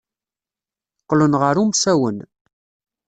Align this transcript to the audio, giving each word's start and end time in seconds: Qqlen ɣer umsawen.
Qqlen 1.01 1.33
ɣer 1.41 1.55
umsawen. 1.63 2.17